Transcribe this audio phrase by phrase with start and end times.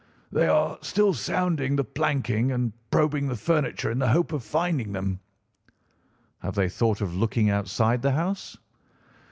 [0.31, 4.93] "They are still sounding the planking and probing the furniture in the hope of finding
[4.93, 5.19] them."
[6.39, 8.57] "Have they thought of looking outside the house?"